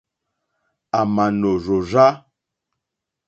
[0.99, 2.07] À mà nò rzòrzá.